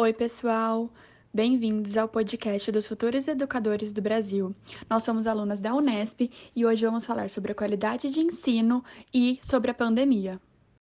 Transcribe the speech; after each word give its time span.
Oi, 0.00 0.14
pessoal! 0.14 0.88
Bem-vindos 1.30 1.94
ao 1.94 2.08
podcast 2.08 2.72
dos 2.72 2.86
futuros 2.86 3.28
educadores 3.28 3.92
do 3.92 4.00
Brasil. 4.00 4.56
Nós 4.88 5.02
somos 5.02 5.26
alunas 5.26 5.60
da 5.60 5.74
Unesp 5.74 6.30
e 6.56 6.64
hoje 6.64 6.86
vamos 6.86 7.04
falar 7.04 7.28
sobre 7.28 7.52
a 7.52 7.54
qualidade 7.54 8.08
de 8.08 8.20
ensino 8.20 8.82
e 9.12 9.38
sobre 9.42 9.70
a 9.70 9.74
pandemia. 9.74 10.40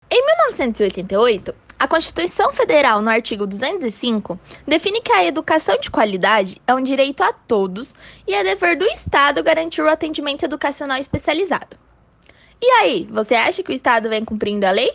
Em 0.09 0.25
1988, 0.25 1.53
a 1.77 1.89
Constituição 1.89 2.53
Federal, 2.53 3.03
no 3.03 3.11
artigo 3.11 3.45
205, 3.45 4.39
define 4.65 5.01
que 5.01 5.11
a 5.11 5.25
educação 5.25 5.77
de 5.81 5.91
qualidade 5.91 6.63
é 6.65 6.73
um 6.73 6.81
direito 6.81 7.25
a 7.25 7.33
todos 7.33 7.97
e 8.25 8.33
é 8.33 8.45
dever 8.45 8.79
do 8.79 8.85
Estado 8.85 9.43
garantir 9.43 9.83
o 9.83 9.89
atendimento 9.89 10.45
educacional 10.45 10.97
especializado. 10.97 11.77
E 12.63 12.71
aí, 12.71 13.09
você 13.11 13.35
acha 13.35 13.65
que 13.65 13.73
o 13.73 13.75
Estado 13.75 14.09
vem 14.09 14.25
cumprindo 14.25 14.65
a 14.65 14.71
lei? 14.71 14.93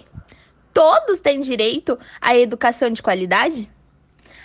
Todos 0.74 1.20
têm 1.20 1.42
direito 1.42 2.00
à 2.22 2.38
educação 2.38 2.90
de 2.90 3.04
qualidade? 3.04 3.70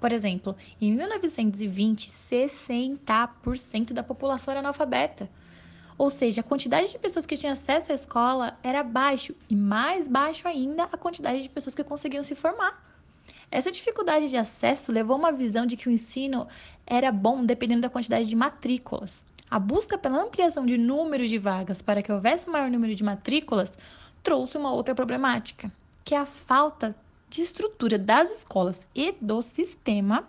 Por 0.00 0.12
exemplo, 0.12 0.56
em 0.80 0.92
1920, 0.92 2.10
60% 2.10 3.92
da 3.92 4.02
população 4.02 4.50
era 4.52 4.60
analfabeta. 4.60 5.30
Ou 5.98 6.08
seja, 6.10 6.40
a 6.40 6.44
quantidade 6.44 6.92
de 6.92 6.98
pessoas 6.98 7.26
que 7.26 7.36
tinham 7.36 7.52
acesso 7.52 7.90
à 7.90 7.94
escola 7.94 8.56
era 8.62 8.84
baixo 8.84 9.34
e 9.50 9.56
mais 9.56 10.06
baixo 10.06 10.46
ainda 10.46 10.84
a 10.84 10.96
quantidade 10.96 11.42
de 11.42 11.48
pessoas 11.48 11.74
que 11.74 11.82
conseguiam 11.82 12.22
se 12.22 12.36
formar. 12.36 12.80
Essa 13.50 13.72
dificuldade 13.72 14.28
de 14.28 14.36
acesso 14.36 14.92
levou 14.92 15.16
a 15.16 15.18
uma 15.18 15.32
visão 15.32 15.66
de 15.66 15.76
que 15.76 15.88
o 15.88 15.90
ensino 15.90 16.46
era 16.86 17.10
bom 17.10 17.44
dependendo 17.44 17.80
da 17.80 17.90
quantidade 17.90 18.28
de 18.28 18.36
matrículas. 18.36 19.24
A 19.50 19.58
busca 19.58 19.98
pela 19.98 20.22
ampliação 20.22 20.64
de 20.64 20.78
número 20.78 21.26
de 21.26 21.38
vagas 21.38 21.82
para 21.82 22.02
que 22.02 22.12
houvesse 22.12 22.48
um 22.48 22.52
maior 22.52 22.70
número 22.70 22.94
de 22.94 23.02
matrículas 23.02 23.76
trouxe 24.22 24.56
uma 24.56 24.70
outra 24.70 24.94
problemática, 24.94 25.72
que 26.04 26.14
é 26.14 26.18
a 26.18 26.26
falta 26.26 26.94
de 27.28 27.42
estrutura 27.42 27.98
das 27.98 28.30
escolas 28.30 28.86
e 28.94 29.12
do 29.20 29.42
sistema 29.42 30.28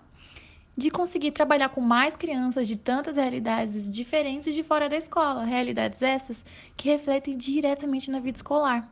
de 0.79 0.90
conseguir 0.90 1.31
trabalhar 1.31 1.69
com 1.69 1.81
mais 1.81 2.16
crianças 2.16 2.67
de 2.67 2.75
tantas 2.75 3.17
realidades 3.17 3.91
diferentes 3.91 4.56
de 4.56 4.63
fora 4.63 4.90
da 4.90 4.97
escola, 4.97 5.44
realidades 5.44 6.01
essas 6.01 6.44
que 6.75 6.90
refletem 6.90 7.38
diretamente 7.38 8.09
na 8.09 8.19
vida 8.19 8.38
escolar. 8.38 8.91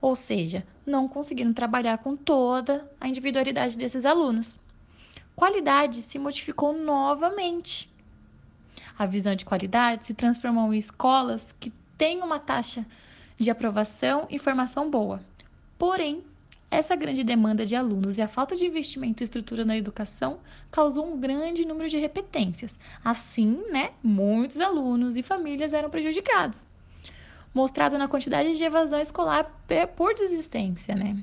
Ou 0.00 0.14
seja, 0.14 0.66
não 0.84 1.08
conseguindo 1.08 1.54
trabalhar 1.54 1.96
com 1.98 2.14
toda 2.14 2.90
a 3.00 3.08
individualidade 3.08 3.78
desses 3.78 4.04
alunos. 4.04 4.58
Qualidade 5.34 6.02
se 6.02 6.18
modificou 6.18 6.72
novamente 6.72 7.90
a 8.98 9.06
visão 9.06 9.36
de 9.36 9.44
qualidade 9.44 10.06
se 10.06 10.14
transformou 10.14 10.74
em 10.74 10.78
escolas 10.78 11.54
que 11.60 11.70
têm 11.96 12.20
uma 12.20 12.40
taxa 12.40 12.84
de 13.38 13.48
aprovação 13.48 14.26
e 14.28 14.40
formação 14.40 14.90
boa. 14.90 15.20
Porém, 15.78 16.24
essa 16.70 16.94
grande 16.94 17.24
demanda 17.24 17.64
de 17.64 17.74
alunos 17.74 18.18
e 18.18 18.22
a 18.22 18.28
falta 18.28 18.54
de 18.54 18.66
investimento 18.66 19.22
em 19.22 19.24
estrutura 19.24 19.64
na 19.64 19.76
educação 19.76 20.38
causou 20.70 21.06
um 21.06 21.18
grande 21.18 21.64
número 21.64 21.88
de 21.88 21.96
repetências. 21.96 22.78
Assim, 23.02 23.62
né, 23.70 23.92
muitos 24.02 24.60
alunos 24.60 25.16
e 25.16 25.22
famílias 25.22 25.72
eram 25.72 25.88
prejudicados. 25.88 26.66
Mostrado 27.54 27.96
na 27.96 28.06
quantidade 28.06 28.56
de 28.56 28.62
evasão 28.62 29.00
escolar 29.00 29.50
por 29.96 30.14
desistência, 30.14 30.94
né? 30.94 31.16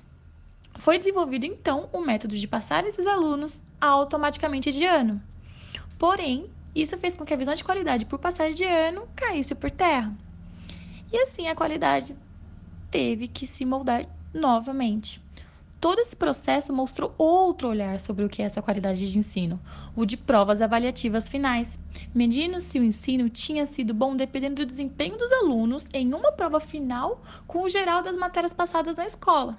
Foi 0.77 0.97
desenvolvido 0.97 1.45
então 1.45 1.89
o 1.93 2.01
método 2.01 2.35
de 2.35 2.47
passar 2.47 2.85
esses 2.85 3.05
alunos 3.05 3.61
automaticamente 3.79 4.71
de 4.71 4.83
ano. 4.83 5.21
Porém, 5.97 6.49
isso 6.73 6.97
fez 6.97 7.15
com 7.15 7.23
que 7.23 7.33
a 7.33 7.37
visão 7.37 7.53
de 7.53 7.63
qualidade 7.63 8.05
por 8.05 8.19
passagem 8.19 8.55
de 8.55 8.65
ano 8.65 9.07
caísse 9.15 9.55
por 9.55 9.71
terra. 9.71 10.13
E 11.13 11.17
assim 11.19 11.47
a 11.47 11.55
qualidade 11.55 12.17
teve 12.91 13.27
que 13.27 13.47
se 13.47 13.63
moldar 13.63 14.05
novamente. 14.33 15.23
Todo 15.79 15.99
esse 15.99 16.15
processo 16.15 16.73
mostrou 16.73 17.13
outro 17.17 17.69
olhar 17.69 17.99
sobre 17.99 18.25
o 18.25 18.29
que 18.29 18.41
é 18.41 18.45
essa 18.45 18.61
qualidade 18.61 19.11
de 19.11 19.19
ensino, 19.19 19.59
o 19.95 20.05
de 20.05 20.17
provas 20.17 20.61
avaliativas 20.61 21.29
finais, 21.29 21.77
medindo 22.13 22.59
se 22.59 22.79
o 22.79 22.83
ensino 22.83 23.29
tinha 23.29 23.65
sido 23.65 23.93
bom 23.93 24.15
dependendo 24.15 24.55
do 24.55 24.65
desempenho 24.65 25.17
dos 25.17 25.31
alunos 25.31 25.87
em 25.93 26.13
uma 26.13 26.31
prova 26.31 26.59
final 26.59 27.21
com 27.45 27.63
o 27.63 27.69
geral 27.69 28.01
das 28.01 28.17
matérias 28.17 28.53
passadas 28.53 28.95
na 28.95 29.05
escola. 29.05 29.57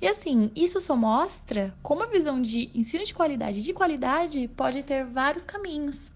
E 0.00 0.08
assim, 0.08 0.50
isso 0.56 0.80
só 0.80 0.96
mostra 0.96 1.74
como 1.82 2.02
a 2.02 2.06
visão 2.06 2.40
de 2.40 2.70
ensino 2.74 3.04
de 3.04 3.12
qualidade 3.12 3.58
e 3.58 3.62
de 3.62 3.74
qualidade 3.74 4.48
pode 4.56 4.82
ter 4.82 5.04
vários 5.04 5.44
caminhos. 5.44 6.10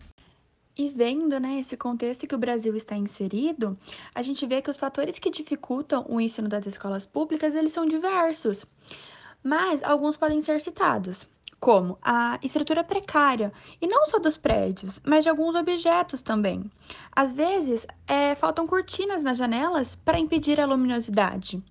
E 0.77 0.89
vendo 0.89 1.39
né, 1.39 1.61
esse 1.61 1.77
contexto 1.77 2.27
que 2.27 2.35
o 2.35 2.39
Brasil 2.39 2.75
está 2.75 2.97
inserido, 2.97 3.79
a 4.13 4.23
gente 4.23 4.45
vê 4.45 4.61
que 4.61 4.71
os 4.71 4.77
fatores 4.77 5.21
que 5.21 5.31
dificultam 5.31 6.05
o 6.09 6.21
ensino 6.21 6.49
das 6.49 6.67
escolas 6.67 7.07
públicas, 7.07 7.55
eles 7.55 7.73
são 7.73 7.87
diversos. 7.87 8.67
Mas 9.41 9.85
alguns 9.85 10.17
podem 10.17 10.43
ser 10.43 10.61
citados, 10.61 11.29
como 11.61 11.97
a 12.03 12.41
estrutura 12.43 12.83
precária, 12.83 13.53
e 13.81 13.87
não 13.87 14.05
só 14.07 14.19
dos 14.19 14.37
prédios, 14.37 15.01
mas 15.05 15.23
de 15.23 15.31
alguns 15.31 15.55
objetos 15.55 16.23
também. 16.23 16.69
Às 17.15 17.33
vezes, 17.33 17.87
é, 18.09 18.35
faltam 18.35 18.67
cortinas 18.67 19.23
nas 19.23 19.39
janelas 19.39 19.95
para 19.95 20.19
impedir 20.19 20.61
a 20.61 20.67
luminosidade. 20.67 21.63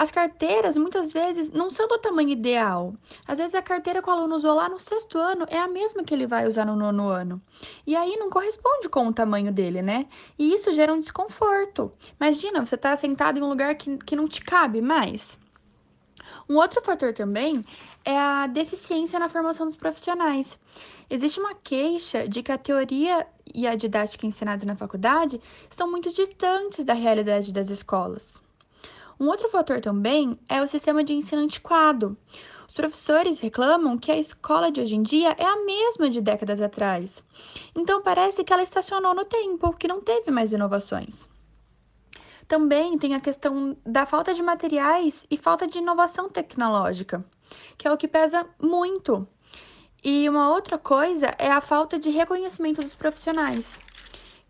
As 0.00 0.10
carteiras 0.10 0.78
muitas 0.78 1.12
vezes 1.12 1.50
não 1.50 1.68
são 1.68 1.86
do 1.86 1.98
tamanho 1.98 2.30
ideal. 2.30 2.94
Às 3.28 3.36
vezes 3.36 3.54
a 3.54 3.60
carteira 3.60 4.00
que 4.00 4.08
o 4.08 4.10
aluno 4.10 4.34
usou 4.34 4.54
lá 4.54 4.66
no 4.66 4.78
sexto 4.78 5.18
ano 5.18 5.44
é 5.46 5.58
a 5.58 5.68
mesma 5.68 6.02
que 6.02 6.14
ele 6.14 6.26
vai 6.26 6.46
usar 6.48 6.64
no 6.64 6.74
nono 6.74 7.10
ano. 7.10 7.38
E 7.86 7.94
aí 7.94 8.16
não 8.16 8.30
corresponde 8.30 8.88
com 8.88 9.08
o 9.08 9.12
tamanho 9.12 9.52
dele, 9.52 9.82
né? 9.82 10.06
E 10.38 10.54
isso 10.54 10.72
gera 10.72 10.90
um 10.90 10.98
desconforto. 10.98 11.92
Imagina, 12.18 12.64
você 12.64 12.76
está 12.76 12.96
sentado 12.96 13.38
em 13.38 13.42
um 13.42 13.50
lugar 13.50 13.74
que, 13.74 13.98
que 13.98 14.16
não 14.16 14.26
te 14.26 14.40
cabe 14.42 14.80
mais. 14.80 15.38
Um 16.48 16.56
outro 16.56 16.80
fator 16.82 17.12
também 17.12 17.62
é 18.02 18.18
a 18.18 18.46
deficiência 18.46 19.18
na 19.18 19.28
formação 19.28 19.66
dos 19.66 19.76
profissionais. 19.76 20.58
Existe 21.10 21.38
uma 21.38 21.54
queixa 21.54 22.26
de 22.26 22.42
que 22.42 22.50
a 22.50 22.56
teoria 22.56 23.26
e 23.54 23.66
a 23.66 23.74
didática 23.74 24.26
ensinadas 24.26 24.64
na 24.64 24.74
faculdade 24.74 25.38
estão 25.70 25.90
muito 25.90 26.10
distantes 26.10 26.86
da 26.86 26.94
realidade 26.94 27.52
das 27.52 27.68
escolas. 27.68 28.42
Um 29.20 29.28
outro 29.28 29.50
fator 29.50 29.82
também 29.82 30.38
é 30.48 30.62
o 30.62 30.66
sistema 30.66 31.04
de 31.04 31.12
ensino 31.12 31.42
antiquado. 31.42 32.16
Os 32.66 32.72
professores 32.72 33.38
reclamam 33.38 33.98
que 33.98 34.10
a 34.10 34.16
escola 34.16 34.72
de 34.72 34.80
hoje 34.80 34.96
em 34.96 35.02
dia 35.02 35.36
é 35.36 35.44
a 35.44 35.62
mesma 35.62 36.08
de 36.08 36.22
décadas 36.22 36.62
atrás. 36.62 37.22
Então 37.76 38.00
parece 38.00 38.42
que 38.42 38.50
ela 38.50 38.62
estacionou 38.62 39.14
no 39.14 39.26
tempo, 39.26 39.74
que 39.74 39.86
não 39.86 40.00
teve 40.00 40.30
mais 40.30 40.54
inovações. 40.54 41.28
Também 42.48 42.96
tem 42.96 43.14
a 43.14 43.20
questão 43.20 43.76
da 43.84 44.06
falta 44.06 44.32
de 44.32 44.42
materiais 44.42 45.26
e 45.30 45.36
falta 45.36 45.66
de 45.66 45.76
inovação 45.76 46.30
tecnológica, 46.30 47.22
que 47.76 47.86
é 47.86 47.92
o 47.92 47.98
que 47.98 48.08
pesa 48.08 48.46
muito. 48.58 49.28
E 50.02 50.26
uma 50.30 50.48
outra 50.48 50.78
coisa 50.78 51.26
é 51.38 51.50
a 51.50 51.60
falta 51.60 51.98
de 51.98 52.08
reconhecimento 52.08 52.82
dos 52.82 52.94
profissionais, 52.94 53.78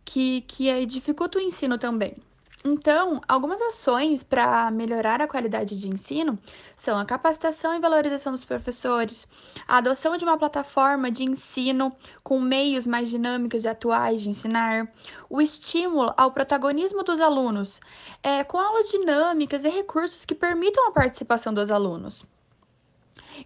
que, 0.04 0.42
que 0.42 0.86
dificulta 0.86 1.38
o 1.38 1.42
ensino 1.42 1.76
também. 1.76 2.14
Então, 2.62 3.22
algumas 3.26 3.58
ações 3.62 4.22
para 4.22 4.70
melhorar 4.70 5.22
a 5.22 5.26
qualidade 5.26 5.80
de 5.80 5.88
ensino 5.88 6.38
são 6.76 6.98
a 6.98 7.06
capacitação 7.06 7.74
e 7.74 7.80
valorização 7.80 8.32
dos 8.32 8.44
professores, 8.44 9.26
a 9.66 9.78
adoção 9.78 10.14
de 10.18 10.24
uma 10.24 10.36
plataforma 10.36 11.10
de 11.10 11.24
ensino 11.24 11.90
com 12.22 12.38
meios 12.38 12.86
mais 12.86 13.08
dinâmicos 13.08 13.64
e 13.64 13.68
atuais 13.68 14.20
de 14.20 14.28
ensinar, 14.28 14.92
o 15.30 15.40
estímulo 15.40 16.12
ao 16.18 16.32
protagonismo 16.32 17.02
dos 17.02 17.18
alunos, 17.18 17.80
é, 18.22 18.44
com 18.44 18.58
aulas 18.58 18.90
dinâmicas 18.90 19.64
e 19.64 19.70
recursos 19.70 20.26
que 20.26 20.34
permitam 20.34 20.86
a 20.86 20.92
participação 20.92 21.54
dos 21.54 21.70
alunos. 21.70 22.26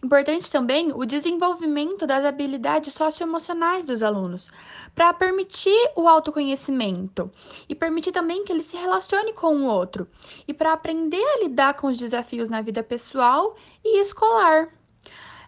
Importante 0.03 0.51
também 0.51 0.93
o 0.93 1.05
desenvolvimento 1.05 2.07
das 2.07 2.25
habilidades 2.25 2.95
socioemocionais 2.95 3.85
dos 3.85 4.03
alunos, 4.03 4.51
para 4.95 5.13
permitir 5.13 5.91
o 5.95 6.09
autoconhecimento 6.09 7.31
e 7.69 7.75
permitir 7.75 8.13
também 8.13 8.45
que 8.45 8.53
ele 8.53 8.63
se 8.63 8.77
relacione 8.77 9.33
com 9.33 9.55
o 9.57 9.67
outro 9.67 10.09
e 10.47 10.55
para 10.55 10.73
aprender 10.73 11.23
a 11.23 11.45
lidar 11.45 11.75
com 11.75 11.87
os 11.89 11.99
desafios 11.99 12.49
na 12.49 12.61
vida 12.61 12.83
pessoal 12.83 13.57
e 13.85 14.01
escolar. 14.01 14.69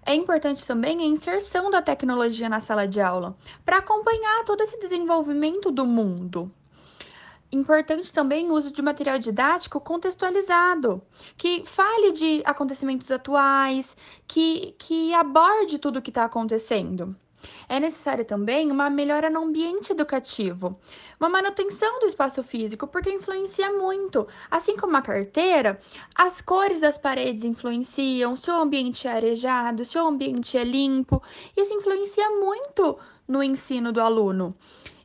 É 0.04 0.14
importante 0.14 0.64
também 0.64 1.00
a 1.00 1.04
inserção 1.04 1.68
da 1.68 1.82
tecnologia 1.82 2.48
na 2.48 2.60
sala 2.60 2.86
de 2.86 3.00
aula, 3.00 3.36
para 3.64 3.78
acompanhar 3.78 4.44
todo 4.44 4.60
esse 4.60 4.78
desenvolvimento 4.78 5.72
do 5.72 5.84
mundo. 5.84 6.50
Importante 7.52 8.12
também 8.12 8.50
o 8.50 8.54
uso 8.54 8.72
de 8.72 8.82
material 8.82 9.18
didático 9.18 9.80
contextualizado, 9.80 11.00
que 11.36 11.62
fale 11.64 12.12
de 12.12 12.42
acontecimentos 12.44 13.10
atuais, 13.10 13.96
que, 14.26 14.74
que 14.78 15.14
aborde 15.14 15.78
tudo 15.78 15.98
o 15.98 16.02
que 16.02 16.10
está 16.10 16.24
acontecendo. 16.24 17.14
É 17.68 17.78
necessário 17.78 18.24
também 18.24 18.70
uma 18.70 18.90
melhora 18.90 19.30
no 19.30 19.44
ambiente 19.44 19.92
educativo, 19.92 20.80
uma 21.18 21.28
manutenção 21.28 22.00
do 22.00 22.06
espaço 22.06 22.42
físico, 22.42 22.88
porque 22.88 23.10
influencia 23.10 23.72
muito. 23.72 24.26
Assim 24.50 24.76
como 24.76 24.96
a 24.96 25.02
carteira, 25.02 25.78
as 26.14 26.40
cores 26.40 26.80
das 26.80 26.98
paredes 26.98 27.44
influenciam, 27.44 28.34
se 28.34 28.50
o 28.50 28.54
ambiente 28.54 29.06
é 29.06 29.12
arejado, 29.12 29.84
se 29.84 29.96
o 29.96 30.06
ambiente 30.06 30.56
é 30.56 30.64
limpo, 30.64 31.22
isso 31.56 31.74
influencia 31.74 32.28
muito 32.30 32.98
no 33.28 33.42
ensino 33.42 33.92
do 33.92 34.00
aluno. 34.00 34.56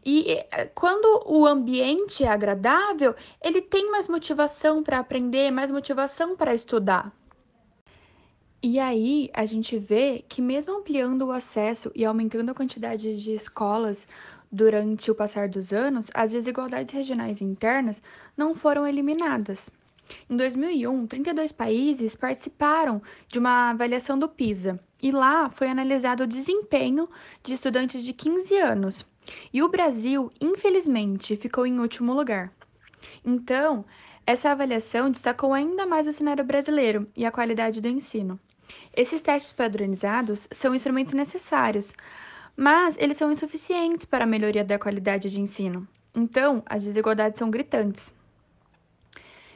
E 0.03 0.31
eh, 0.51 0.65
quando 0.73 1.23
o 1.25 1.45
ambiente 1.45 2.23
é 2.23 2.27
agradável, 2.27 3.15
ele 3.41 3.61
tem 3.61 3.91
mais 3.91 4.07
motivação 4.07 4.81
para 4.83 4.99
aprender, 4.99 5.51
mais 5.51 5.69
motivação 5.71 6.35
para 6.35 6.55
estudar. 6.55 7.11
E 8.63 8.79
aí 8.79 9.29
a 9.33 9.45
gente 9.45 9.77
vê 9.77 10.23
que, 10.27 10.41
mesmo 10.41 10.77
ampliando 10.77 11.23
o 11.23 11.31
acesso 11.31 11.91
e 11.95 12.05
aumentando 12.05 12.51
a 12.51 12.53
quantidade 12.53 13.21
de 13.21 13.33
escolas 13.33 14.07
durante 14.51 15.09
o 15.09 15.15
passar 15.15 15.49
dos 15.49 15.73
anos, 15.73 16.09
as 16.13 16.31
desigualdades 16.31 16.93
regionais 16.93 17.41
internas 17.41 18.01
não 18.37 18.53
foram 18.53 18.85
eliminadas. 18.85 19.69
Em 20.29 20.35
2001, 20.35 21.07
32 21.07 21.51
países 21.51 22.15
participaram 22.15 23.01
de 23.27 23.39
uma 23.39 23.69
avaliação 23.69 24.17
do 24.17 24.29
PISA, 24.29 24.79
e 25.01 25.11
lá 25.11 25.49
foi 25.49 25.67
analisado 25.67 26.23
o 26.23 26.27
desempenho 26.27 27.09
de 27.43 27.53
estudantes 27.53 28.03
de 28.03 28.13
15 28.13 28.57
anos 28.57 29.05
e 29.53 29.61
o 29.61 29.69
Brasil, 29.69 30.31
infelizmente, 30.39 31.35
ficou 31.35 31.65
em 31.65 31.79
último 31.79 32.13
lugar. 32.13 32.51
Então, 33.25 33.85
essa 34.25 34.51
avaliação 34.51 35.09
destacou 35.09 35.53
ainda 35.53 35.85
mais 35.85 36.07
o 36.07 36.13
cenário 36.13 36.43
brasileiro 36.43 37.07
e 37.15 37.25
a 37.25 37.31
qualidade 37.31 37.81
do 37.81 37.87
ensino. 37.87 38.39
Esses 38.95 39.21
testes 39.21 39.53
padronizados 39.53 40.47
são 40.51 40.73
instrumentos 40.73 41.13
necessários, 41.13 41.93
mas 42.55 42.97
eles 42.97 43.17
são 43.17 43.31
insuficientes 43.31 44.05
para 44.05 44.23
a 44.23 44.27
melhoria 44.27 44.63
da 44.63 44.79
qualidade 44.79 45.29
de 45.29 45.41
ensino. 45.41 45.87
Então, 46.15 46.63
as 46.65 46.83
desigualdades 46.83 47.39
são 47.39 47.49
gritantes. 47.49 48.13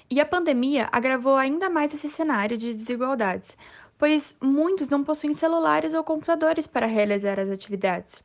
E 0.10 0.20
a 0.20 0.26
pandemia 0.26 0.88
agravou 0.92 1.36
ainda 1.36 1.70
mais 1.70 1.94
esse 1.94 2.10
cenário 2.10 2.58
de 2.58 2.74
desigualdades, 2.74 3.58
pois 3.98 4.36
muitos 4.42 4.90
não 4.90 5.04
possuem 5.04 5.34
celulares 5.34 5.94
ou 5.94 6.04
computadores 6.04 6.68
para 6.68 6.86
realizar 6.86 7.40
as 7.40 7.50
atividades 7.50 8.22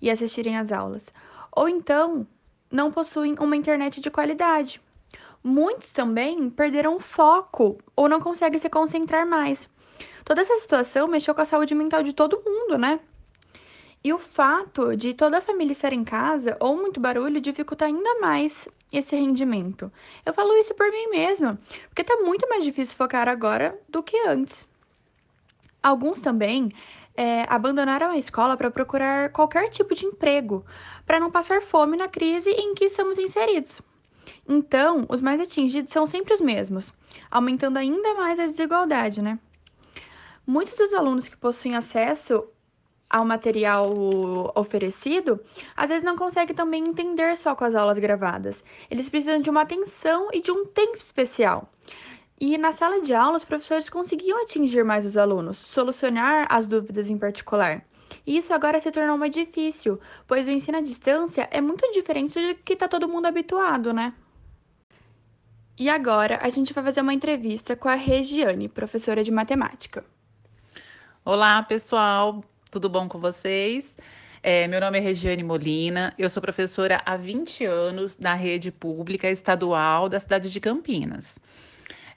e 0.00 0.10
assistirem 0.10 0.56
às 0.56 0.70
aulas, 0.70 1.12
ou 1.50 1.68
então 1.68 2.26
não 2.70 2.90
possuem 2.90 3.34
uma 3.40 3.56
internet 3.56 4.00
de 4.00 4.10
qualidade. 4.10 4.80
Muitos 5.42 5.92
também 5.92 6.48
perderam 6.48 6.98
foco 7.00 7.78
ou 7.94 8.08
não 8.08 8.20
conseguem 8.20 8.58
se 8.58 8.70
concentrar 8.70 9.26
mais. 9.26 9.68
Toda 10.24 10.40
essa 10.40 10.56
situação 10.56 11.06
mexeu 11.06 11.34
com 11.34 11.42
a 11.42 11.44
saúde 11.44 11.74
mental 11.74 12.02
de 12.02 12.12
todo 12.12 12.42
mundo, 12.44 12.78
né? 12.78 12.98
E 14.04 14.12
o 14.12 14.18
fato 14.18 14.94
de 14.94 15.14
toda 15.14 15.38
a 15.38 15.40
família 15.40 15.72
estar 15.72 15.90
em 15.90 16.04
casa 16.04 16.58
ou 16.60 16.76
muito 16.76 17.00
barulho 17.00 17.40
dificulta 17.40 17.86
ainda 17.86 18.20
mais 18.20 18.68
esse 18.92 19.16
rendimento. 19.16 19.90
Eu 20.26 20.34
falo 20.34 20.52
isso 20.58 20.74
por 20.74 20.90
mim 20.90 21.08
mesma, 21.08 21.58
porque 21.88 22.04
tá 22.04 22.18
muito 22.18 22.46
mais 22.46 22.62
difícil 22.62 22.94
focar 22.96 23.26
agora 23.30 23.80
do 23.88 24.02
que 24.02 24.28
antes. 24.28 24.68
Alguns 25.82 26.20
também 26.20 26.70
é, 27.16 27.46
abandonaram 27.48 28.10
a 28.10 28.18
escola 28.18 28.58
para 28.58 28.70
procurar 28.70 29.30
qualquer 29.30 29.70
tipo 29.70 29.94
de 29.94 30.04
emprego, 30.04 30.66
para 31.06 31.18
não 31.18 31.30
passar 31.30 31.62
fome 31.62 31.96
na 31.96 32.06
crise 32.06 32.50
em 32.50 32.74
que 32.74 32.84
estamos 32.84 33.18
inseridos. 33.18 33.80
Então, 34.46 35.06
os 35.08 35.22
mais 35.22 35.40
atingidos 35.40 35.90
são 35.90 36.06
sempre 36.06 36.34
os 36.34 36.42
mesmos, 36.42 36.92
aumentando 37.30 37.78
ainda 37.78 38.12
mais 38.14 38.38
a 38.38 38.44
desigualdade, 38.44 39.22
né? 39.22 39.38
Muitos 40.46 40.76
dos 40.76 40.92
alunos 40.92 41.26
que 41.26 41.38
possuem 41.38 41.74
acesso 41.74 42.46
ao 43.14 43.24
material 43.24 43.88
oferecido, 44.56 45.38
às 45.76 45.88
vezes 45.88 46.02
não 46.02 46.16
conseguem 46.16 46.52
também 46.52 46.82
entender 46.82 47.36
só 47.36 47.54
com 47.54 47.64
as 47.64 47.76
aulas 47.76 47.96
gravadas. 47.96 48.64
Eles 48.90 49.08
precisam 49.08 49.40
de 49.40 49.48
uma 49.48 49.62
atenção 49.62 50.30
e 50.32 50.42
de 50.42 50.50
um 50.50 50.66
tempo 50.66 50.98
especial. 50.98 51.68
E 52.40 52.58
na 52.58 52.72
sala 52.72 53.00
de 53.02 53.14
aula, 53.14 53.36
os 53.36 53.44
professores 53.44 53.88
conseguiam 53.88 54.42
atingir 54.42 54.84
mais 54.84 55.06
os 55.06 55.16
alunos, 55.16 55.58
solucionar 55.58 56.48
as 56.50 56.66
dúvidas 56.66 57.08
em 57.08 57.16
particular. 57.16 57.84
E 58.26 58.36
isso 58.36 58.52
agora 58.52 58.80
se 58.80 58.90
tornou 58.90 59.16
mais 59.16 59.32
difícil, 59.32 60.00
pois 60.26 60.48
o 60.48 60.50
ensino 60.50 60.78
à 60.78 60.80
distância 60.80 61.48
é 61.52 61.60
muito 61.60 61.88
diferente 61.92 62.34
do 62.34 62.62
que 62.64 62.72
está 62.72 62.88
todo 62.88 63.08
mundo 63.08 63.26
habituado, 63.26 63.92
né? 63.92 64.12
E 65.78 65.88
agora 65.88 66.40
a 66.42 66.48
gente 66.48 66.72
vai 66.72 66.82
fazer 66.82 67.00
uma 67.00 67.14
entrevista 67.14 67.76
com 67.76 67.88
a 67.88 67.94
Regiane, 67.94 68.68
professora 68.68 69.22
de 69.22 69.30
matemática. 69.30 70.04
Olá, 71.24 71.62
pessoal, 71.62 72.42
tudo 72.74 72.88
bom 72.88 73.08
com 73.08 73.18
vocês? 73.18 73.96
É, 74.42 74.68
meu 74.68 74.80
nome 74.80 74.98
é 74.98 75.00
Regiane 75.00 75.42
Molina, 75.42 76.12
eu 76.18 76.28
sou 76.28 76.42
professora 76.42 77.00
há 77.06 77.16
20 77.16 77.64
anos 77.64 78.18
na 78.18 78.34
rede 78.34 78.70
pública 78.70 79.30
estadual 79.30 80.08
da 80.08 80.18
cidade 80.18 80.50
de 80.50 80.60
Campinas 80.60 81.38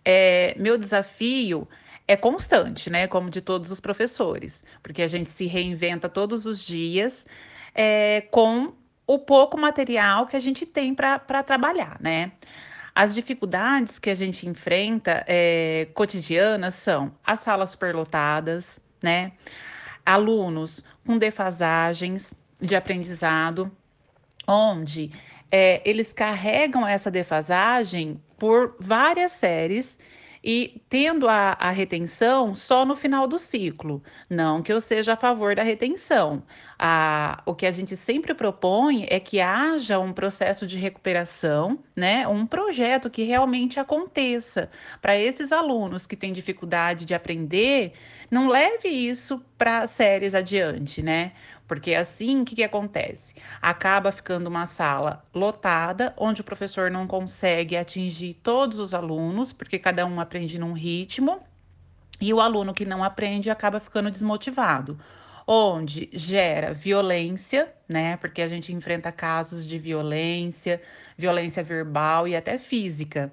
é, 0.10 0.56
meu 0.58 0.78
desafio 0.78 1.68
é 2.08 2.16
constante, 2.16 2.90
né? 2.90 3.08
Como 3.08 3.30
de 3.30 3.42
todos 3.42 3.70
os 3.72 3.82
professores, 3.82 4.64
porque 4.82 5.02
a 5.02 5.08
gente 5.08 5.30
se 5.30 5.46
reinventa 5.48 6.08
todos 6.08 6.46
os 6.46 6.64
dias 6.64 7.28
é, 7.76 8.22
com 8.32 8.74
o 9.06 9.20
pouco 9.20 9.60
material 9.60 10.26
que 10.26 10.38
a 10.38 10.40
gente 10.40 10.66
tem 10.66 10.96
para 10.96 11.44
trabalhar, 11.44 11.98
né? 12.00 12.32
As 12.96 13.14
dificuldades 13.14 14.00
que 14.00 14.10
a 14.10 14.16
gente 14.16 14.48
enfrenta 14.48 15.26
é, 15.28 15.90
cotidianas 15.94 16.76
são 16.76 17.14
as 17.22 17.42
salas 17.42 17.72
superlotadas, 17.72 18.80
né? 19.04 19.34
Alunos 20.08 20.86
com 21.06 21.18
defasagens 21.18 22.34
de 22.62 22.78
aprendizado, 22.78 23.70
onde 24.48 25.12
é, 25.52 25.82
eles 25.84 26.14
carregam 26.14 26.88
essa 26.88 27.12
defasagem 27.12 28.22
por 28.38 28.78
várias 28.80 29.34
séries 29.34 30.00
e 30.50 30.82
tendo 30.88 31.28
a, 31.28 31.58
a, 31.60 31.72
retenção 31.72 32.56
só 32.56 32.86
no 32.86 32.96
final 32.96 33.28
do 33.28 33.38
ciclo. 33.38 34.02
Não 34.30 34.62
que 34.62 34.72
eu 34.72 34.80
seja 34.80 35.12
a 35.12 35.18
favor 35.18 35.54
da 35.54 35.62
retenção. 35.62 36.42
A, 36.80 37.44
o 37.46 37.54
que 37.54 37.66
a 37.66 37.72
gente 37.72 37.98
sempre 37.98 38.34
propõe 38.34 39.06
é 39.10 39.20
que 39.20 39.42
haja 39.42 40.00
um 40.00 40.14
processo 40.14 40.66
de 40.66 40.78
recuperação, 40.78 41.80
né? 41.94 42.26
Um 42.30 42.48
projeto 42.48 43.10
que 43.10 43.24
realmente 43.24 43.78
aconteça 43.78 44.72
para 45.02 45.18
esses 45.18 45.52
alunos 45.52 46.08
que 46.08 46.16
têm 46.16 46.32
dificuldade 46.32 47.04
de 47.04 47.14
aprender, 47.14 47.92
não 48.32 48.48
leve 48.48 48.88
isso 48.88 49.44
para 49.58 49.86
séries 49.86 50.34
adiante, 50.34 51.02
né? 51.04 51.34
Porque 51.68 51.94
assim, 51.94 52.42
o 52.42 52.46
que, 52.46 52.56
que 52.56 52.64
acontece? 52.64 53.36
Acaba 53.62 54.12
ficando 54.12 54.48
uma 54.48 54.66
sala 54.66 55.24
lotada, 55.34 56.14
onde 56.18 56.42
o 56.42 56.44
professor 56.44 56.90
não 56.90 57.06
consegue 57.06 57.76
atingir 57.76 58.36
todos 58.36 58.80
os 58.80 58.94
alunos, 58.94 59.52
porque 59.52 59.78
cada 59.78 60.06
um 60.06 60.20
aprende 60.20 60.58
num 60.58 60.74
ritmo. 60.74 61.42
E 62.20 62.34
o 62.34 62.40
aluno 62.40 62.74
que 62.74 62.86
não 62.86 63.04
aprende 63.04 63.50
acaba 63.50 63.80
ficando 63.80 64.10
desmotivado, 64.10 64.98
onde 65.46 66.10
gera 66.14 66.74
violência, 66.74 67.72
né? 67.88 68.18
Porque 68.18 68.42
a 68.42 68.48
gente 68.48 68.74
enfrenta 68.74 69.12
casos 69.12 69.68
de 69.68 69.78
violência, 69.78 70.82
violência 71.18 71.64
verbal 71.64 72.28
e 72.28 72.36
até 72.36 72.58
física. 72.58 73.32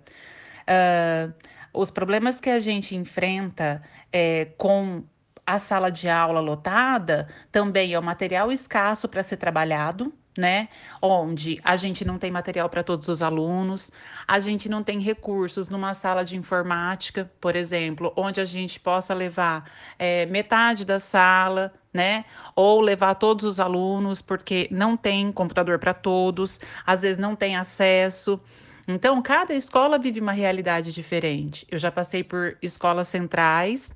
Uh, 0.68 1.32
os 1.72 1.90
problemas 1.90 2.40
que 2.40 2.50
a 2.50 2.60
gente 2.60 2.94
enfrenta 2.94 3.82
é, 4.12 4.46
com 4.56 5.02
a 5.46 5.58
sala 5.58 5.90
de 5.90 6.08
aula 6.08 6.40
lotada 6.40 7.28
também 7.52 7.92
é 7.92 7.98
o 7.98 8.02
material 8.02 8.50
escasso 8.50 9.08
para 9.08 9.22
ser 9.22 9.36
trabalhado, 9.36 10.12
né? 10.36 10.68
Onde 11.00 11.60
a 11.62 11.76
gente 11.76 12.04
não 12.04 12.18
tem 12.18 12.30
material 12.30 12.68
para 12.68 12.82
todos 12.82 13.08
os 13.08 13.22
alunos, 13.22 13.90
a 14.26 14.40
gente 14.40 14.68
não 14.68 14.82
tem 14.82 15.00
recursos 15.00 15.68
numa 15.68 15.94
sala 15.94 16.24
de 16.24 16.36
informática, 16.36 17.30
por 17.40 17.54
exemplo, 17.54 18.12
onde 18.16 18.40
a 18.40 18.44
gente 18.44 18.80
possa 18.80 19.14
levar 19.14 19.70
é, 19.98 20.26
metade 20.26 20.84
da 20.84 20.98
sala, 20.98 21.72
né? 21.92 22.24
Ou 22.56 22.80
levar 22.80 23.14
todos 23.14 23.44
os 23.44 23.60
alunos, 23.60 24.20
porque 24.20 24.68
não 24.70 24.96
tem 24.96 25.30
computador 25.30 25.78
para 25.78 25.94
todos, 25.94 26.60
às 26.86 27.02
vezes 27.02 27.18
não 27.18 27.36
tem 27.36 27.56
acesso. 27.56 28.40
Então, 28.86 29.22
cada 29.22 29.54
escola 29.54 29.98
vive 29.98 30.20
uma 30.20 30.32
realidade 30.32 30.92
diferente. 30.92 31.66
Eu 31.70 31.78
já 31.78 31.90
passei 31.90 32.22
por 32.22 32.58
escolas 32.60 33.08
centrais 33.08 33.94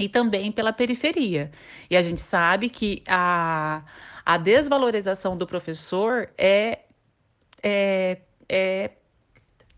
e 0.00 0.08
também 0.08 0.50
pela 0.50 0.72
periferia. 0.72 1.52
E 1.88 1.96
a 1.96 2.02
gente 2.02 2.20
sabe 2.20 2.68
que 2.68 3.02
a, 3.06 3.82
a 4.24 4.38
desvalorização 4.38 5.36
do 5.36 5.46
professor 5.46 6.28
é, 6.38 6.80
é, 7.62 8.18
é 8.48 8.90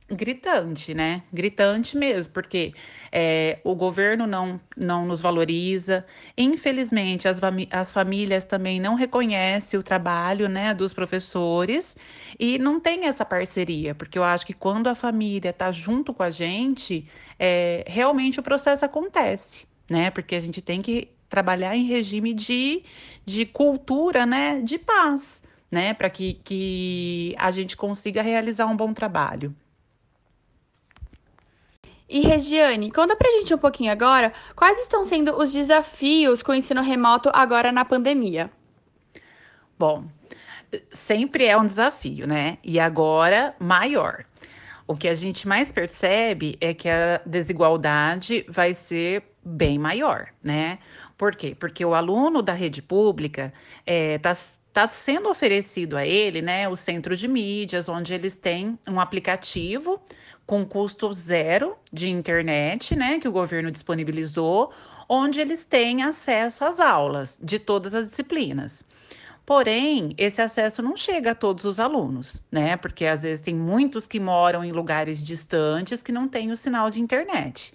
gritante, 0.08 0.94
né? 0.94 1.22
Gritante 1.32 1.96
mesmo, 1.96 2.32
porque 2.32 2.72
é, 3.10 3.58
o 3.64 3.74
governo 3.74 4.26
não, 4.26 4.60
não 4.76 5.06
nos 5.06 5.20
valoriza. 5.20 6.04
Infelizmente, 6.36 7.26
as, 7.26 7.40
as 7.70 7.90
famílias 7.90 8.44
também 8.44 8.78
não 8.78 8.94
reconhecem 8.94 9.80
o 9.80 9.82
trabalho 9.82 10.48
né, 10.48 10.74
dos 10.74 10.92
professores 10.92 11.96
e 12.38 12.58
não 12.58 12.78
tem 12.78 13.06
essa 13.06 13.24
parceria, 13.24 13.94
porque 13.94 14.18
eu 14.18 14.24
acho 14.24 14.46
que 14.46 14.54
quando 14.54 14.86
a 14.86 14.94
família 14.94 15.50
está 15.50 15.72
junto 15.72 16.14
com 16.14 16.22
a 16.22 16.30
gente, 16.30 17.08
é, 17.38 17.84
realmente 17.88 18.38
o 18.38 18.42
processo 18.42 18.84
acontece 18.84 19.71
né? 19.92 20.10
Porque 20.10 20.34
a 20.34 20.40
gente 20.40 20.60
tem 20.60 20.82
que 20.82 21.08
trabalhar 21.28 21.76
em 21.76 21.84
regime 21.84 22.34
de, 22.34 22.82
de 23.24 23.46
cultura, 23.46 24.26
né? 24.26 24.60
De 24.60 24.78
paz, 24.78 25.42
né? 25.70 25.94
Para 25.94 26.10
que, 26.10 26.34
que 26.42 27.34
a 27.38 27.50
gente 27.50 27.76
consiga 27.76 28.22
realizar 28.22 28.66
um 28.66 28.76
bom 28.76 28.92
trabalho. 28.92 29.54
E 32.08 32.20
Regiane, 32.20 32.90
conta 32.90 33.16
pra 33.16 33.30
gente 33.30 33.54
um 33.54 33.58
pouquinho 33.58 33.90
agora 33.92 34.32
quais 34.54 34.80
estão 34.80 35.04
sendo 35.04 35.34
os 35.36 35.52
desafios 35.52 36.42
com 36.42 36.52
o 36.52 36.54
ensino 36.54 36.82
remoto 36.82 37.30
agora 37.32 37.72
na 37.72 37.84
pandemia. 37.84 38.50
Bom, 39.78 40.04
sempre 40.90 41.46
é 41.46 41.56
um 41.56 41.64
desafio, 41.64 42.26
né? 42.26 42.58
E 42.62 42.78
agora 42.78 43.54
maior. 43.58 44.26
O 44.86 44.94
que 44.94 45.08
a 45.08 45.14
gente 45.14 45.48
mais 45.48 45.72
percebe 45.72 46.58
é 46.60 46.74
que 46.74 46.88
a 46.88 47.22
desigualdade 47.24 48.44
vai 48.48 48.74
ser 48.74 49.31
bem 49.44 49.78
maior, 49.78 50.28
né? 50.42 50.78
Por 51.16 51.34
quê? 51.34 51.54
Porque 51.58 51.84
o 51.84 51.94
aluno 51.94 52.42
da 52.42 52.52
rede 52.52 52.82
pública 52.82 53.52
está 53.86 53.92
é, 53.92 54.18
tá, 54.18 54.34
tá 54.72 54.88
sendo 54.88 55.28
oferecido 55.28 55.96
a 55.96 56.06
ele, 56.06 56.42
né, 56.42 56.68
o 56.68 56.76
centro 56.76 57.16
de 57.16 57.28
mídias, 57.28 57.88
onde 57.88 58.14
eles 58.14 58.36
têm 58.36 58.78
um 58.88 58.98
aplicativo 58.98 60.00
com 60.46 60.64
custo 60.64 61.12
zero 61.12 61.76
de 61.92 62.10
internet, 62.10 62.96
né, 62.96 63.18
que 63.18 63.28
o 63.28 63.32
governo 63.32 63.70
disponibilizou, 63.70 64.72
onde 65.08 65.40
eles 65.40 65.64
têm 65.64 66.02
acesso 66.02 66.64
às 66.64 66.80
aulas 66.80 67.38
de 67.42 67.58
todas 67.58 67.94
as 67.94 68.10
disciplinas. 68.10 68.84
Porém, 69.44 70.14
esse 70.16 70.40
acesso 70.40 70.82
não 70.82 70.96
chega 70.96 71.32
a 71.32 71.34
todos 71.34 71.64
os 71.64 71.80
alunos, 71.80 72.40
né? 72.50 72.76
Porque 72.76 73.04
às 73.04 73.24
vezes 73.24 73.42
tem 73.42 73.54
muitos 73.54 74.06
que 74.06 74.20
moram 74.20 74.64
em 74.64 74.70
lugares 74.70 75.22
distantes 75.22 76.00
que 76.00 76.12
não 76.12 76.28
têm 76.28 76.52
o 76.52 76.56
sinal 76.56 76.88
de 76.90 77.00
internet 77.00 77.74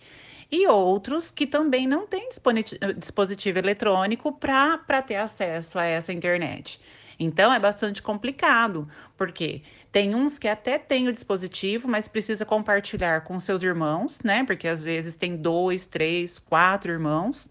e 0.52 0.68
outros 0.68 1.32
que 1.32 1.46
também 1.46 1.86
não 1.88 2.08
têm 2.08 2.30
dispositivo 2.98 3.60
eletrônico 3.60 4.32
para 4.32 5.02
ter 5.02 5.16
acesso 5.16 5.78
a 5.78 5.86
essa 5.86 6.14
internet. 6.14 6.80
Então 7.20 7.52
é 7.52 7.60
bastante 7.60 8.02
complicado, 8.02 8.88
porque 9.18 9.64
tem 9.92 10.14
uns 10.14 10.38
que 10.38 10.48
até 10.48 10.78
têm 10.78 11.08
o 11.08 11.12
dispositivo, 11.12 11.88
mas 11.88 12.08
precisa 12.08 12.46
compartilhar 12.46 13.22
com 13.22 13.40
seus 13.40 13.64
irmãos, 13.64 14.22
né? 14.22 14.44
Porque 14.44 14.68
às 14.68 14.84
vezes 14.84 15.16
tem 15.16 15.36
dois, 15.36 15.88
três, 15.88 16.38
quatro 16.38 16.92
irmãos. 16.92 17.50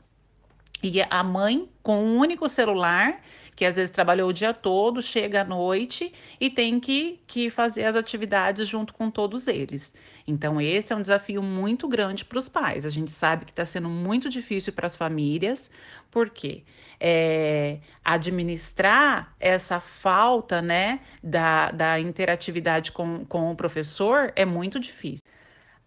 E 0.82 1.02
a 1.02 1.24
mãe 1.24 1.68
com 1.82 2.04
um 2.04 2.18
único 2.18 2.48
celular 2.48 3.20
que 3.56 3.64
às 3.64 3.76
vezes 3.76 3.90
trabalhou 3.90 4.28
o 4.28 4.32
dia 4.34 4.52
todo, 4.52 5.00
chega 5.00 5.40
à 5.40 5.44
noite 5.44 6.12
e 6.38 6.50
tem 6.50 6.78
que, 6.78 7.18
que 7.26 7.50
fazer 7.50 7.84
as 7.84 7.96
atividades 7.96 8.68
junto 8.68 8.92
com 8.92 9.10
todos 9.10 9.48
eles. 9.48 9.94
Então, 10.26 10.60
esse 10.60 10.92
é 10.92 10.96
um 10.96 11.00
desafio 11.00 11.42
muito 11.42 11.88
grande 11.88 12.22
para 12.22 12.38
os 12.38 12.50
pais. 12.50 12.84
A 12.84 12.90
gente 12.90 13.10
sabe 13.10 13.46
que 13.46 13.52
está 13.52 13.64
sendo 13.64 13.88
muito 13.88 14.28
difícil 14.28 14.74
para 14.74 14.86
as 14.86 14.94
famílias, 14.94 15.70
porque 16.10 16.64
é, 17.00 17.78
administrar 18.04 19.34
essa 19.40 19.80
falta 19.80 20.60
né, 20.60 21.00
da, 21.22 21.70
da 21.70 21.98
interatividade 21.98 22.92
com, 22.92 23.24
com 23.24 23.50
o 23.50 23.56
professor 23.56 24.32
é 24.36 24.44
muito 24.44 24.78
difícil. 24.78 25.24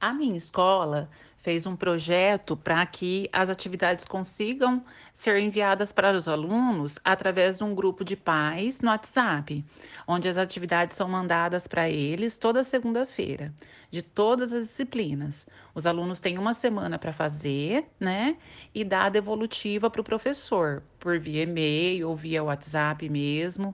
A 0.01 0.11
minha 0.11 0.37
escola 0.37 1.09
fez 1.41 1.65
um 1.65 1.75
projeto 1.75 2.55
para 2.55 2.85
que 2.85 3.29
as 3.31 3.49
atividades 3.49 4.05
consigam 4.05 4.83
ser 5.13 5.39
enviadas 5.39 5.91
para 5.91 6.15
os 6.17 6.27
alunos 6.27 6.99
através 7.03 7.57
de 7.57 7.63
um 7.63 7.73
grupo 7.73 8.03
de 8.03 8.15
pais 8.15 8.81
no 8.81 8.89
WhatsApp, 8.89 9.63
onde 10.07 10.27
as 10.27 10.37
atividades 10.37 10.97
são 10.97 11.07
mandadas 11.07 11.67
para 11.67 11.89
eles 11.89 12.37
toda 12.37 12.63
segunda-feira, 12.63 13.53
de 13.89 14.01
todas 14.01 14.53
as 14.53 14.67
disciplinas. 14.67 15.47
Os 15.73 15.85
alunos 15.87 16.19
têm 16.19 16.37
uma 16.37 16.53
semana 16.53 16.99
para 16.99 17.13
fazer, 17.13 17.85
né? 17.99 18.37
E 18.73 18.83
dar 18.83 19.05
a 19.05 19.09
devolutiva 19.09 19.89
para 19.89 20.01
o 20.01 20.03
professor, 20.03 20.83
por 20.99 21.19
via 21.19 21.43
e-mail 21.43 22.09
ou 22.09 22.15
via 22.15 22.43
WhatsApp 22.43 23.07
mesmo. 23.09 23.73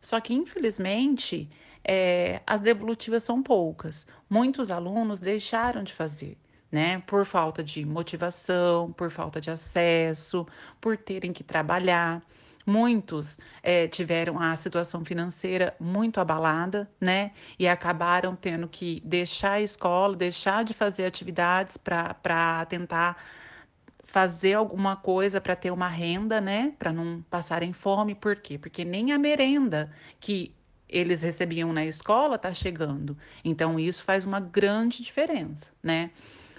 Só 0.00 0.20
que, 0.20 0.32
infelizmente, 0.32 1.48
é, 1.84 2.40
as 2.46 2.60
devolutivas 2.60 3.22
são 3.22 3.42
poucas. 3.42 4.06
Muitos 4.28 4.70
alunos 4.70 5.20
deixaram 5.20 5.82
de 5.82 5.92
fazer 5.92 6.38
né? 6.70 7.02
Por 7.06 7.24
falta 7.24 7.62
de 7.62 7.84
motivação, 7.84 8.92
por 8.92 9.10
falta 9.10 9.40
de 9.40 9.50
acesso, 9.50 10.46
por 10.80 10.96
terem 10.96 11.32
que 11.32 11.42
trabalhar. 11.42 12.22
Muitos 12.66 13.38
é, 13.62 13.88
tiveram 13.88 14.38
a 14.38 14.54
situação 14.54 15.04
financeira 15.04 15.74
muito 15.80 16.20
abalada, 16.20 16.88
né? 17.00 17.32
E 17.58 17.66
acabaram 17.66 18.36
tendo 18.36 18.68
que 18.68 19.00
deixar 19.04 19.52
a 19.52 19.60
escola, 19.60 20.14
deixar 20.14 20.64
de 20.64 20.72
fazer 20.74 21.06
atividades 21.06 21.76
para 21.76 22.66
tentar 22.66 23.16
fazer 24.04 24.54
alguma 24.54 24.96
coisa 24.96 25.40
para 25.40 25.54
ter 25.56 25.70
uma 25.70 25.88
renda, 25.88 26.40
né? 26.40 26.74
Para 26.78 26.92
não 26.92 27.22
passarem 27.30 27.72
fome. 27.72 28.14
Por 28.14 28.36
quê? 28.36 28.58
Porque 28.58 28.84
nem 28.84 29.12
a 29.12 29.18
merenda 29.18 29.90
que 30.18 30.54
eles 30.88 31.22
recebiam 31.22 31.72
na 31.72 31.84
escola 31.84 32.34
está 32.36 32.52
chegando. 32.52 33.16
Então, 33.44 33.78
isso 33.78 34.02
faz 34.02 34.24
uma 34.24 34.40
grande 34.40 35.02
diferença, 35.02 35.72
né? 35.82 36.10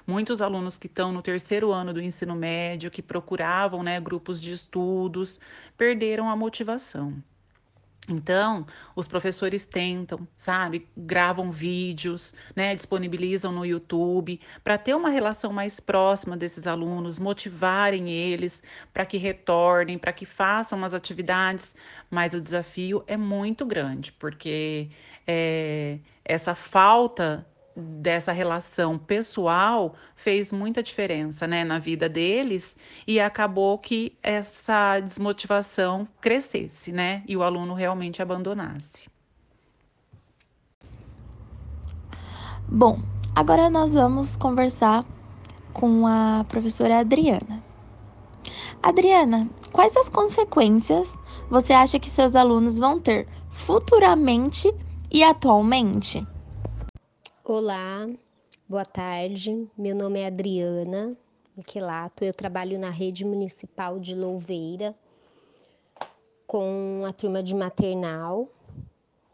Muitos 0.05 0.41
alunos 0.41 0.77
que 0.77 0.87
estão 0.87 1.11
no 1.11 1.21
terceiro 1.21 1.71
ano 1.71 1.93
do 1.93 2.01
ensino 2.01 2.35
médio, 2.35 2.91
que 2.91 3.01
procuravam 3.01 3.83
né, 3.83 3.99
grupos 3.99 4.39
de 4.39 4.51
estudos, 4.51 5.39
perderam 5.77 6.29
a 6.29 6.35
motivação. 6.35 7.21
Então, 8.09 8.65
os 8.95 9.07
professores 9.07 9.65
tentam, 9.65 10.27
sabe, 10.35 10.87
gravam 10.97 11.51
vídeos, 11.51 12.33
né, 12.55 12.73
disponibilizam 12.75 13.51
no 13.51 13.63
YouTube 13.63 14.39
para 14.63 14.77
ter 14.77 14.95
uma 14.95 15.09
relação 15.09 15.53
mais 15.53 15.79
próxima 15.79 16.35
desses 16.35 16.65
alunos, 16.65 17.19
motivarem 17.19 18.09
eles 18.09 18.63
para 18.91 19.05
que 19.05 19.17
retornem, 19.17 19.99
para 19.99 20.11
que 20.11 20.25
façam 20.25 20.83
as 20.83 20.95
atividades, 20.95 21.75
mas 22.09 22.33
o 22.33 22.41
desafio 22.41 23.03
é 23.05 23.15
muito 23.15 23.65
grande, 23.65 24.11
porque 24.13 24.89
é, 25.27 25.99
essa 26.25 26.55
falta 26.55 27.47
dessa 27.75 28.31
relação 28.31 28.97
pessoal 28.97 29.93
fez 30.15 30.51
muita 30.51 30.83
diferença 30.83 31.47
né, 31.47 31.63
na 31.63 31.79
vida 31.79 32.09
deles 32.09 32.75
e 33.07 33.19
acabou 33.19 33.77
que 33.77 34.17
essa 34.21 34.99
desmotivação 34.99 36.07
crescesse, 36.19 36.91
né? 36.91 37.23
E 37.27 37.35
o 37.37 37.43
aluno 37.43 37.73
realmente 37.73 38.21
abandonasse. 38.21 39.09
Bom, 42.67 42.99
agora 43.35 43.69
nós 43.69 43.93
vamos 43.93 44.35
conversar 44.35 45.05
com 45.73 46.07
a 46.07 46.45
professora 46.47 46.99
Adriana. 46.99 47.63
Adriana, 48.81 49.47
quais 49.71 49.95
as 49.95 50.09
consequências 50.09 51.13
você 51.49 51.73
acha 51.73 51.99
que 51.99 52.09
seus 52.09 52.35
alunos 52.35 52.79
vão 52.79 52.99
ter 52.99 53.27
futuramente 53.49 54.73
e 55.11 55.23
atualmente? 55.23 56.25
Olá, 57.43 58.07
boa 58.69 58.85
tarde. 58.85 59.67
Meu 59.75 59.95
nome 59.95 60.19
é 60.19 60.27
Adriana, 60.27 61.17
Miquelato. 61.57 62.23
Eu 62.23 62.35
trabalho 62.35 62.77
na 62.77 62.91
rede 62.91 63.25
municipal 63.25 63.99
de 63.99 64.13
Louveira 64.13 64.95
com 66.45 67.03
a 67.03 67.11
turma 67.11 67.41
de 67.41 67.55
maternal, 67.55 68.47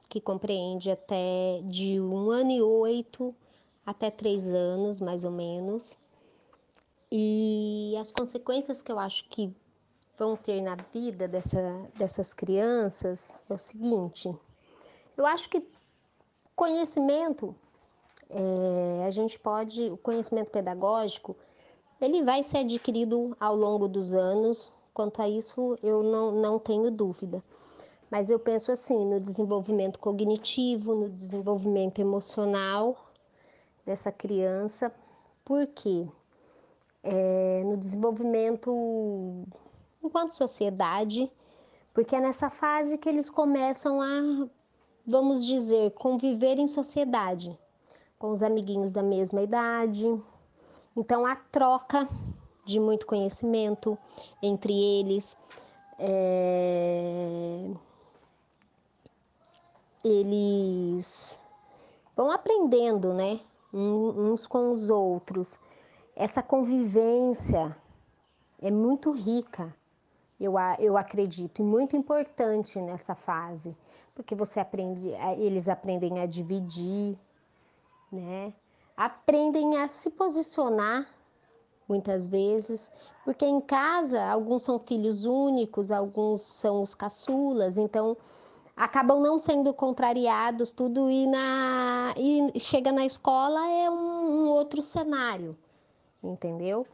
que 0.07 0.21
compreende 0.21 0.89
até 0.89 1.59
de 1.65 1.99
um 1.99 2.31
ano 2.31 2.51
e 2.51 2.61
oito 2.61 3.35
até 3.85 4.09
três 4.09 4.53
anos, 4.53 5.01
mais 5.01 5.25
ou 5.25 5.31
menos. 5.31 5.97
E 7.11 7.93
as 7.99 8.09
consequências 8.09 8.81
que 8.81 8.89
eu 8.89 8.99
acho 8.99 9.27
que 9.27 9.53
vão 10.17 10.37
ter 10.37 10.61
na 10.61 10.77
vida 10.93 11.27
dessa, 11.27 11.89
dessas 11.93 12.33
crianças 12.33 13.35
é 13.49 13.53
o 13.53 13.57
seguinte: 13.57 14.33
eu 15.17 15.25
acho 15.25 15.49
que 15.49 15.61
conhecimento, 16.55 17.53
é, 18.29 19.05
a 19.05 19.09
gente 19.11 19.39
pode, 19.39 19.89
o 19.89 19.97
conhecimento 19.97 20.51
pedagógico, 20.51 21.35
ele 21.99 22.23
vai 22.23 22.43
ser 22.43 22.59
adquirido 22.59 23.35
ao 23.39 23.55
longo 23.55 23.87
dos 23.87 24.13
anos, 24.13 24.71
quanto 24.93 25.21
a 25.21 25.29
isso 25.29 25.77
eu 25.81 26.03
não, 26.03 26.31
não 26.31 26.59
tenho 26.59 26.91
dúvida. 26.91 27.43
Mas 28.09 28.29
eu 28.29 28.39
penso 28.39 28.71
assim 28.71 29.05
no 29.05 29.19
desenvolvimento 29.19 29.99
cognitivo, 29.99 30.95
no 30.95 31.09
desenvolvimento 31.09 31.99
emocional 31.99 32.95
dessa 33.85 34.11
criança, 34.11 34.93
porque 35.43 36.07
é, 37.03 37.63
no 37.65 37.75
desenvolvimento 37.77 39.45
enquanto 40.03 40.31
sociedade, 40.31 41.31
porque 41.93 42.15
é 42.15 42.21
nessa 42.21 42.49
fase 42.49 42.97
que 42.97 43.09
eles 43.09 43.29
começam 43.29 44.01
a, 44.01 44.47
vamos 45.05 45.45
dizer, 45.45 45.91
conviver 45.91 46.59
em 46.59 46.67
sociedade, 46.67 47.57
com 48.17 48.31
os 48.31 48.41
amiguinhos 48.41 48.93
da 48.93 49.03
mesma 49.03 49.41
idade. 49.41 50.05
Então, 50.95 51.25
a 51.25 51.35
troca 51.35 52.07
de 52.65 52.79
muito 52.79 53.05
conhecimento 53.05 53.97
entre 54.41 54.73
eles. 54.73 55.35
É... 55.99 57.71
Eles 60.03 61.39
vão 62.15 62.31
aprendendo, 62.31 63.13
né? 63.13 63.39
Uns 63.73 64.47
com 64.47 64.71
os 64.71 64.89
outros. 64.89 65.59
Essa 66.15 66.41
convivência 66.41 67.75
é 68.61 68.71
muito 68.71 69.11
rica 69.11 69.75
eu, 70.39 70.53
eu 70.79 70.95
acredito, 70.97 71.61
e 71.61 71.65
muito 71.65 71.95
importante 71.95 72.79
nessa 72.79 73.15
fase, 73.15 73.75
porque 74.13 74.35
você 74.35 74.59
aprende, 74.59 75.09
eles 75.37 75.67
aprendem 75.67 76.19
a 76.19 76.25
dividir, 76.25 77.17
né? 78.11 78.53
Aprendem 78.95 79.77
a 79.77 79.87
se 79.87 80.09
posicionar 80.09 81.07
muitas 81.87 82.27
vezes, 82.27 82.91
porque 83.23 83.45
em 83.45 83.61
casa 83.61 84.23
alguns 84.23 84.63
são 84.63 84.79
filhos 84.79 85.25
únicos, 85.25 85.91
alguns 85.91 86.41
são 86.41 86.81
os 86.83 86.93
caçulas, 86.93 87.77
então 87.77 88.17
acabam 88.75 89.21
não 89.21 89.39
sendo 89.39 89.73
contrariados 89.73 90.73
tudo 90.73 91.09
e 91.09 91.25
na 91.27 92.13
e 92.17 92.59
chega 92.59 92.91
na 92.91 93.05
escola 93.05 93.67
é 93.69 93.89
um, 93.89 93.95
um 93.95 94.49
outro 94.49 94.81
cenário, 94.81 95.57
entendeu? 96.21 96.85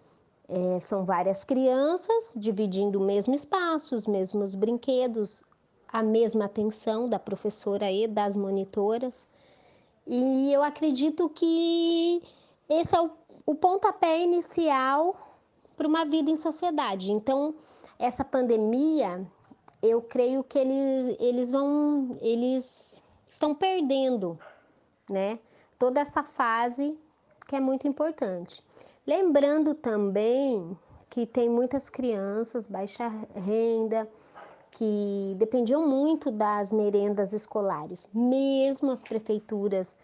É, 0.48 0.80
são 0.80 1.06
várias 1.06 1.44
crianças 1.44 2.34
dividindo 2.36 3.00
o 3.00 3.04
mesmo 3.04 3.34
espaço, 3.34 3.96
os 3.96 4.06
mesmos 4.06 4.56
brinquedos, 4.56 5.44
a 5.88 6.04
mesma 6.04 6.46
atenção 6.46 7.08
da 7.08 7.18
professora 7.18 7.90
e 7.92 8.08
das 8.08 8.36
monitoras. 8.36 9.26
E 10.06 10.52
eu 10.52 10.62
acredito 10.62 11.30
que 11.30 12.22
esse 12.70 12.96
é 12.96 13.02
o, 13.02 13.12
o 13.46 13.56
pontapé 13.56 14.22
inicial 14.22 15.16
para 15.78 15.88
uma 15.88 16.06
vida 16.06 16.30
em 16.30 16.36
sociedade. 16.36 17.12
Então, 17.12 17.56
essa 17.98 18.24
pandemia, 18.24 19.26
eu 19.82 20.02
creio 20.02 20.44
que 20.44 20.58
eles, 20.58 21.18
eles 21.20 21.52
vão, 21.52 22.18
eles 22.22 23.04
estão 23.26 23.56
perdendo, 23.56 24.38
né? 25.10 25.40
Toda 25.80 26.00
essa 26.00 26.24
fase 26.24 26.98
que 27.48 27.56
é 27.56 27.60
muito 27.60 27.88
importante. 27.88 28.64
Lembrando 29.06 29.74
também 29.74 30.78
que 31.10 31.26
tem 31.26 31.50
muitas 31.50 31.90
crianças 31.90 32.68
baixa 32.68 33.08
renda 33.36 34.10
que 34.76 35.36
dependiam 35.38 35.88
muito 35.88 36.32
das 36.32 36.72
merendas 36.72 37.32
escolares, 37.32 38.10
mesmo 38.14 38.92
as 38.92 39.04
prefeituras 39.04 39.96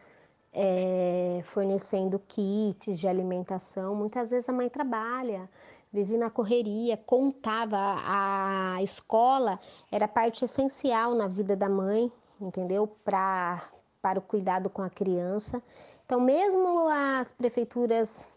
é, 0.53 1.41
fornecendo 1.43 2.21
kits 2.27 2.99
de 2.99 3.07
alimentação. 3.07 3.95
Muitas 3.95 4.31
vezes 4.31 4.47
a 4.47 4.53
mãe 4.53 4.69
trabalha, 4.69 5.49
vive 5.91 6.17
na 6.17 6.29
correria, 6.29 6.97
contava 6.97 7.77
a 8.05 8.77
escola 8.83 9.59
era 9.91 10.07
parte 10.07 10.45
essencial 10.45 11.15
na 11.15 11.27
vida 11.27 11.55
da 11.55 11.69
mãe, 11.69 12.11
entendeu? 12.39 12.87
Para 13.03 13.61
para 14.01 14.17
o 14.17 14.21
cuidado 14.21 14.69
com 14.69 14.81
a 14.81 14.89
criança. 14.89 15.61
Então, 16.05 16.21
mesmo 16.21 16.87
as 16.87 17.33
prefeituras 17.33 18.29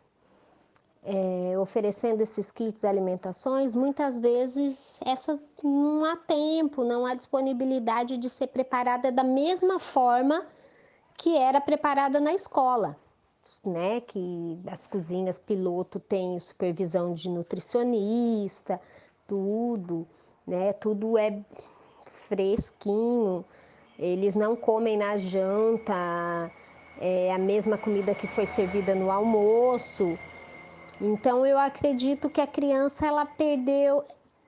é, 1.05 1.59
oferecendo 1.59 2.21
esses 2.21 2.53
kits 2.53 2.85
alimentações, 2.85 3.75
muitas 3.75 4.19
vezes 4.19 5.01
essa 5.05 5.39
não 5.63 6.05
há 6.05 6.17
tempo, 6.17 6.85
não 6.85 7.05
há 7.05 7.15
disponibilidade 7.15 8.17
de 8.17 8.31
ser 8.31 8.49
preparada 8.49 9.11
da 9.11 9.25
mesma 9.25 9.81
forma 9.81 10.47
que 11.19 11.37
era 11.37 11.61
preparada 11.61 12.21
na 12.21 12.33
escola, 12.33 12.97
né? 13.65 14.01
Que 14.01 14.61
as 14.67 14.87
cozinhas 14.87 15.39
piloto 15.39 15.99
têm 15.99 16.39
supervisão 16.39 17.13
de 17.13 17.29
nutricionista, 17.29 18.81
tudo, 19.27 20.07
né? 20.47 20.73
Tudo 20.73 21.19
é 21.19 21.45
fresquinho. 22.05 23.45
Eles 23.99 24.35
não 24.35 24.57
comem 24.57 24.97
na 24.97 25.17
janta 25.17 26.51
é, 27.01 27.33
a 27.33 27.39
mesma 27.39 27.77
comida 27.77 28.15
que 28.15 28.27
foi 28.27 28.47
servida 28.47 28.95
no 28.95 29.11
almoço. 29.11 30.19
Então 31.05 31.45
eu 31.45 31.59
acredito 31.59 32.31
que 32.31 32.41
a 32.41 32.47
criança 32.47 33.05
ela 33.05 33.27
perdeu 33.27 34.05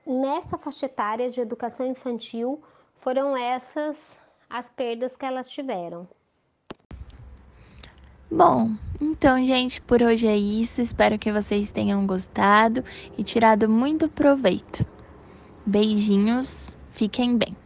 nessa 0.07 0.57
faixa 0.57 0.85
etária 0.85 1.29
de 1.29 1.41
educação 1.41 1.85
infantil 1.85 2.63
foram 2.93 3.35
essas 3.35 4.17
as 4.49 4.69
perdas 4.69 5.17
que 5.17 5.25
elas 5.25 5.49
tiveram. 5.49 6.07
Bom, 8.31 8.71
então, 9.01 9.43
gente, 9.43 9.81
por 9.81 10.01
hoje 10.01 10.27
é 10.27 10.37
isso. 10.37 10.81
Espero 10.81 11.19
que 11.19 11.29
vocês 11.29 11.71
tenham 11.71 12.07
gostado 12.07 12.85
e 13.17 13.23
tirado 13.23 13.67
muito 13.67 14.07
proveito. 14.07 14.85
Beijinhos, 15.65 16.77
fiquem 16.91 17.37
bem. 17.37 17.64